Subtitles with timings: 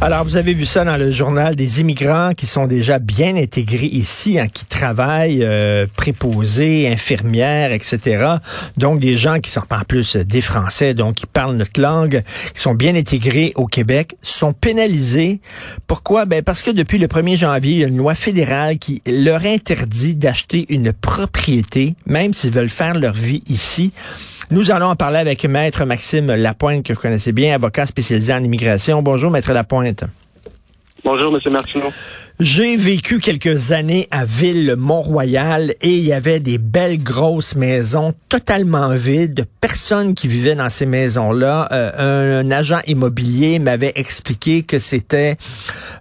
[0.00, 3.88] Alors, vous avez vu ça dans le journal des immigrants qui sont déjà bien intégrés
[3.88, 8.36] ici, hein, qui travaillent, euh, préposés, infirmières, etc.
[8.76, 12.22] Donc, des gens qui sont en plus des Français, donc qui parlent notre langue,
[12.54, 15.40] qui sont bien intégrés au Québec, sont pénalisés.
[15.88, 16.26] Pourquoi?
[16.26, 19.44] Ben, parce que depuis le 1er janvier, il y a une loi fédérale qui leur
[19.44, 23.92] interdit d'acheter une propriété, même s'ils veulent faire leur vie ici.
[24.50, 28.42] Nous allons en parler avec Maître Maxime Lapointe, que vous connaissez bien, avocat spécialisé en
[28.42, 29.02] immigration.
[29.02, 30.04] Bonjour, Maître Lapointe.
[31.04, 31.52] Bonjour, M.
[31.52, 31.92] Martineau.
[32.40, 38.90] J'ai vécu quelques années à Ville-Mont-Royal et il y avait des belles grosses maisons totalement
[38.90, 41.68] vides, personne qui vivait dans ces maisons-là.
[41.72, 45.36] Euh, un, agent immobilier m'avait expliqué que c'était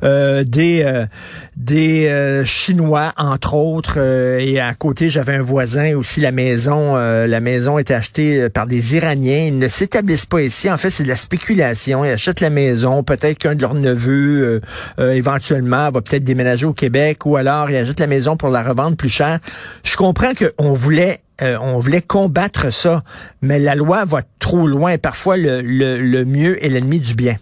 [0.04, 1.08] euh, des euh,
[1.56, 7.80] des Chinois entre autres et à côté j'avais un voisin aussi la maison la maison
[7.80, 9.46] était achetée par des Iraniens.
[9.48, 10.70] Ils ne s'établissent pas ici.
[10.70, 12.06] En fait, c'est de la spéculation.
[12.06, 14.62] Ils achètent la maison, peut-être qu'un de leurs neveux
[15.00, 18.96] éventuellement va peut-être déménager au Québec ou alors il ajoute la maison pour la revendre
[18.96, 19.40] plus cher.
[19.84, 23.02] Je comprends qu'on voulait euh, on voulait combattre ça,
[23.42, 24.98] mais la loi va trop loin.
[24.98, 27.36] Parfois, le, le, mieux est l'ennemi du bien.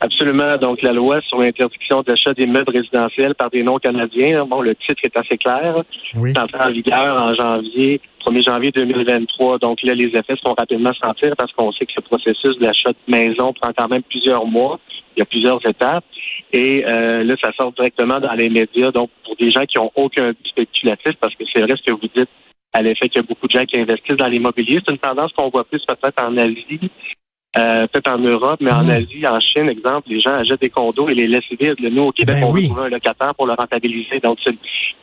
[0.00, 0.58] Absolument.
[0.58, 5.00] Donc, la loi sur l'interdiction d'achat des meubles résidentiels par des non-canadiens, bon, le titre
[5.04, 5.82] est assez clair.
[6.16, 6.32] Oui.
[6.34, 9.58] C'est en vigueur en janvier, 1er janvier 2023.
[9.58, 13.16] Donc, là, les effets sont rapidement sentir parce qu'on sait que ce processus d'achat de
[13.16, 14.80] maison prend quand même plusieurs mois.
[15.16, 16.04] Il y a plusieurs étapes.
[16.54, 18.92] Et euh, là, ça sort directement dans les médias.
[18.92, 21.90] Donc, pour des gens qui ont aucun but spéculatif, parce que c'est vrai ce que
[21.90, 22.28] vous dites
[22.72, 24.78] à l'effet qu'il y a beaucoup de gens qui investissent dans l'immobilier.
[24.86, 26.90] C'est une tendance qu'on voit plus peut-être en Asie,
[27.58, 28.90] euh, peut-être en Europe, mais en mmh.
[28.90, 31.74] Asie, en Chine, exemple, les gens achètent des condos et les laissent vides.
[31.80, 32.68] Nous, au Québec, ben on oui.
[32.68, 34.20] trouve un locataire pour le rentabiliser.
[34.20, 34.54] Donc, c'est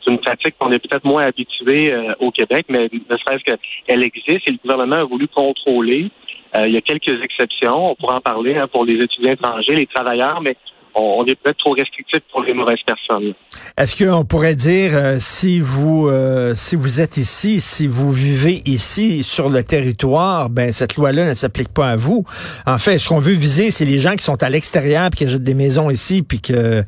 [0.06, 4.48] une pratique qu'on est peut-être moins habitué euh, au Québec, mais ne serait-ce qu'elle existe
[4.48, 6.10] et le gouvernement a voulu contrôler.
[6.56, 9.86] il y a quelques exceptions, on pourra en parler hein, pour les étudiants étrangers, les
[9.86, 10.56] travailleurs, mais
[10.94, 13.34] on, est peut-être trop restrictif pour les mauvaises personnes.
[13.76, 18.62] Est-ce qu'on pourrait dire euh, si vous euh, si vous êtes ici, si vous vivez
[18.66, 22.24] ici sur le territoire, ben cette loi-là ne s'applique pas à vous.
[22.66, 25.24] En fait, ce qu'on veut viser, c'est les gens qui sont à l'extérieur puis qui
[25.24, 26.82] achètent des maisons ici puis euh,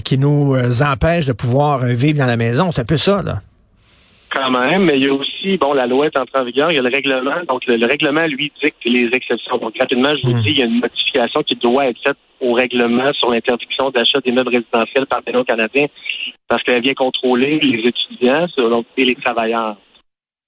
[0.00, 2.70] qui nous empêchent de pouvoir vivre dans la maison.
[2.72, 3.40] C'est un peu ça, là
[4.30, 6.76] quand même, mais il y a aussi, bon, la loi est entrée en vigueur, il
[6.76, 9.58] y a le règlement, donc le, règlement, lui, dicte les exceptions.
[9.58, 10.40] Donc, rapidement, je vous hmm.
[10.42, 14.20] dis, il y a une modification qui doit être faite au règlement sur l'interdiction d'achat
[14.20, 15.86] des meubles résidentiels par des non-canadiens
[16.48, 18.46] parce qu'elle vient contrôler les étudiants
[18.96, 19.76] et les travailleurs.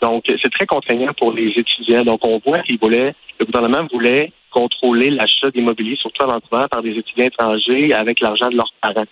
[0.00, 2.02] Donc, c'est très contraignant pour les étudiants.
[2.02, 6.82] Donc, on voit qu'il voulait, le gouvernement voulait contrôler l'achat d'immobilier, surtout à Vancouver, par
[6.82, 9.06] des étudiants étrangers avec l'argent de leurs parents.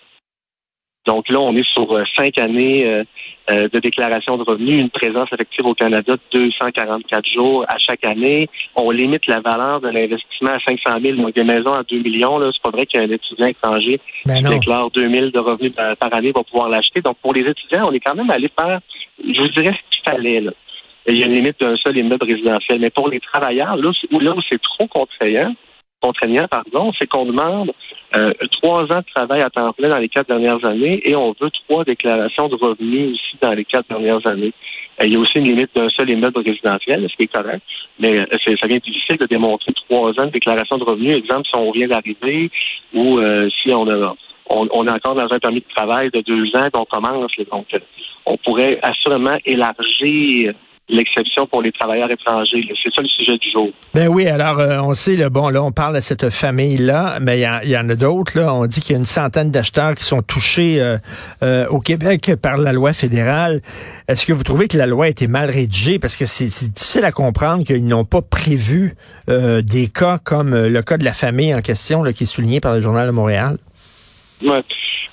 [1.07, 3.03] Donc là, on est sur euh, cinq années euh,
[3.49, 8.05] euh, de déclaration de revenus, une présence effective au Canada de 244 jours à chaque
[8.05, 8.47] année.
[8.75, 12.37] On limite la valeur de l'investissement à 500 000, donc des maisons à 2 millions.
[12.37, 16.13] Là, c'est pas vrai qu'un étudiant étranger ben qui déclare 2 000 de revenus par,
[16.13, 17.01] année va pouvoir l'acheter.
[17.01, 18.79] Donc pour les étudiants, on est quand même allé faire,
[19.23, 20.41] je vous dirais, ce qu'il fallait.
[20.41, 20.51] Là.
[21.07, 22.79] Il y a une limite d'un seul immeuble résidentiel.
[22.79, 25.55] Mais pour les travailleurs, là, là où c'est trop contraignant,
[25.99, 27.71] contraignant, pardon, c'est qu'on demande
[28.15, 31.33] euh, trois ans de travail à temps plein dans les quatre dernières années et on
[31.39, 34.53] veut trois déclarations de revenus aussi dans les quatre dernières années.
[34.99, 37.63] Euh, il y a aussi une limite d'un seul immeuble résidentiel, ce qui est correct,
[37.99, 41.17] mais euh, ça devient difficile de démontrer trois ans de déclaration de revenus.
[41.17, 42.51] Exemple, si on vient d'arriver
[42.93, 43.19] ou
[43.63, 44.15] si on a
[44.53, 47.31] on, est encore dans un permis de travail de deux ans, on commence.
[47.49, 47.67] Donc,
[48.25, 50.53] on pourrait assurément élargir
[50.89, 52.67] l'exception pour les travailleurs étrangers.
[52.83, 53.69] C'est ça le sujet du jour.
[53.93, 57.39] Ben oui, alors euh, on sait, là, bon, là, on parle de cette famille-là, mais
[57.39, 58.37] il y, en a d'autres.
[58.37, 60.97] Là, on dit qu'il y a une centaine d'acheteurs qui sont touchés euh,
[61.43, 63.61] euh, au Québec par la loi fédérale.
[64.07, 65.99] Est-ce que vous trouvez que la loi a été mal rédigée?
[65.99, 68.95] Parce que c'est difficile à comprendre qu'ils n'ont pas prévu
[69.27, 72.75] des cas comme le cas de la famille en question, là, qui est souligné par
[72.75, 73.57] le Journal de Montréal.
[74.43, 74.61] Ouais.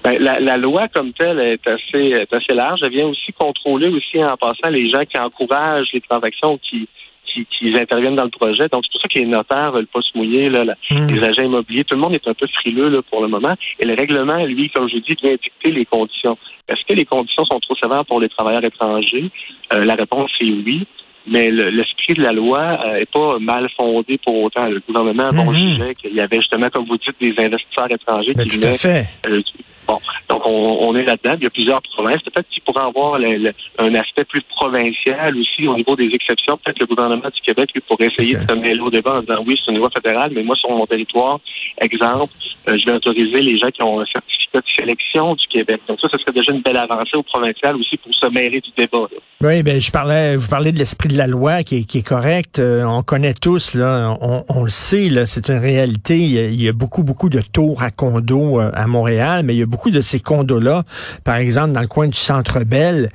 [0.04, 2.80] Ben, la, loi comme telle est assez, est assez large.
[2.83, 6.89] Elle vient aussi contrôler aussi en passant les gens qui encouragent les transactions qui,
[7.27, 8.68] qui, qui interviennent dans le projet.
[8.68, 11.09] Donc, c'est pour ça que les notaires veulent pas se mouiller, là, hmm.
[11.09, 11.84] les agents immobiliers.
[11.84, 13.54] Tout le monde est un peu frileux là, pour le moment.
[13.80, 16.39] Et le règlement, lui, comme je dis, vient dicter les conditions.
[16.68, 19.30] Est-ce que les conditions sont trop sévères pour les travailleurs étrangers?
[19.72, 20.86] Euh, la réponse est oui.
[21.30, 24.66] Mais l'esprit de la loi n'est euh, pas mal fondé pour autant.
[24.66, 28.33] Le gouvernement a bon mm qu'il y avait justement, comme vous dites, des investisseurs étrangers
[28.34, 29.42] ben, qui venaient euh,
[30.48, 31.34] donc on, est là-dedans.
[31.39, 32.22] Il y a plusieurs provinces.
[32.22, 36.59] Peut-être qu'il pourrait avoir un aspect plus provincial aussi au niveau des exceptions.
[36.59, 39.45] Peut-être le gouvernement du Québec lui, pourrait essayer de se mêler au débat en disant
[39.47, 41.41] oui, c'est une loi fédérale, mais moi, sur mon territoire,
[41.80, 42.33] exemple,
[42.68, 45.80] euh, je vais autoriser les gens qui ont un certificat de sélection du Québec.
[45.89, 48.71] Donc ça, ce serait déjà une belle avancée au provincial aussi pour se mêler du
[48.77, 49.06] débat.
[49.41, 52.59] Oui, ben je parlais, vous parlez de l'esprit de la loi qui est, correct.
[52.59, 56.18] Euh, on connaît tous, là, on, le sait, là, c'est une réalité.
[56.18, 59.62] Il y, a, beaucoup, beaucoup de tours à condos euh, à Montréal, mais il y
[59.62, 60.83] a beaucoup de ces condos-là,
[61.24, 63.10] par exemple dans le coin du Centre Bell,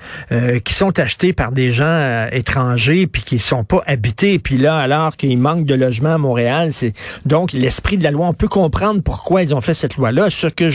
[0.63, 4.39] qui sont achetés par des gens étrangers puis qui sont pas habités.
[4.39, 6.93] Puis là, alors qu'il manque de logements à Montréal, c'est
[7.25, 8.27] donc l'esprit de la loi.
[8.27, 10.29] On peut comprendre pourquoi ils ont fait cette loi-là.
[10.29, 10.69] Ce que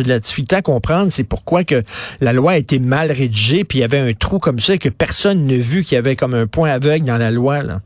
[0.00, 1.82] j'ai de la difficulté à comprendre, c'est pourquoi que
[2.20, 4.78] la loi a été mal rédigée, puis il y avait un trou comme ça et
[4.78, 7.62] que personne n'a vu qu'il y avait comme un point aveugle dans la loi.
[7.62, 7.80] Là.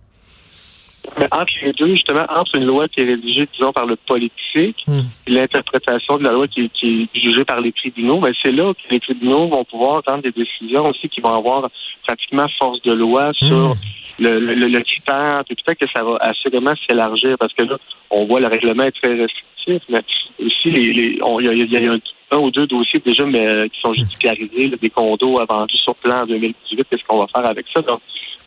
[1.18, 4.82] Mais entre les deux, justement, entre une loi qui est rédigée, disons, par le politique
[4.86, 5.00] hmm.
[5.26, 8.92] et l'interprétation de la loi qui, est jugée par les tribunaux, ben, c'est là que
[8.92, 11.68] les tribunaux vont pouvoir prendre des décisions aussi qui vont avoir
[12.06, 13.74] pratiquement force de loi sur hmm.
[14.18, 15.44] le, le, le, critère.
[15.46, 17.76] peut-être que ça va assurément s'élargir parce que là,
[18.10, 19.53] on voit le règlement est très restrictif
[19.88, 20.02] mais
[20.38, 21.92] aussi les, il y, a,
[22.30, 26.22] un, ou deux dossiers déjà mais euh, qui sont judiciarisés, des condos vendus sur plan
[26.22, 26.86] en 2018.
[26.90, 27.82] Qu'est-ce qu'on va faire avec ça?
[27.82, 28.00] Donc,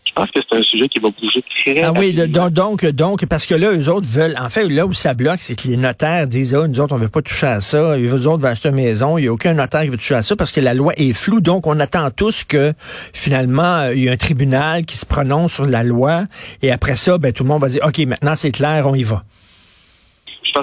[0.05, 3.45] je pense que c'est un sujet qui va bouger très Ah oui, donc, donc, parce
[3.45, 6.25] que là, eux autres veulent, en fait, là où ça bloque, c'est que les notaires
[6.25, 7.95] disent, ah, nous autres, on veut pas toucher à ça.
[7.97, 9.17] Les autres veulent acheter une maison.
[9.17, 11.13] Il n'y a aucun notaire qui veut toucher à ça parce que la loi est
[11.13, 11.39] floue.
[11.39, 12.73] Donc, on attend tous que,
[13.13, 16.23] finalement, il y a un tribunal qui se prononce sur la loi.
[16.63, 19.03] Et après ça, ben, tout le monde va dire, OK, maintenant, c'est clair, on y
[19.03, 19.23] va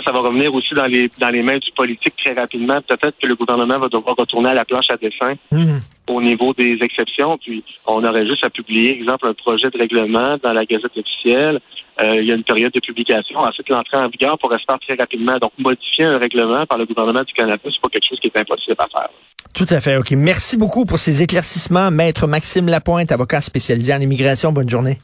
[0.02, 2.80] ça va revenir aussi dans les dans les mains du politique très rapidement.
[2.82, 5.80] Peut-être que le gouvernement va devoir retourner à la planche à dessin mhm.
[6.08, 7.38] au niveau des exceptions.
[7.38, 11.60] Puis on aurait juste à publier, exemple, un projet de règlement dans la Gazette officielle.
[12.00, 13.38] Euh, il y a une période de publication.
[13.38, 15.36] Ensuite, l'entrée en vigueur pourrait se faire très rapidement.
[15.40, 18.36] Donc, modifier un règlement par le gouvernement du Canada, c'est pas quelque chose qui est
[18.36, 19.10] impossible à faire.
[19.54, 19.96] Tout à fait.
[19.96, 20.10] OK.
[20.12, 21.92] Merci beaucoup pour ces éclaircissements.
[21.92, 24.52] Maître Maxime Lapointe, avocat spécialisé en immigration.
[24.52, 24.98] Bonne journée.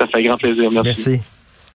[0.00, 0.68] Ça fait grand plaisir.
[0.72, 1.10] Merci.
[1.10, 1.39] Merci.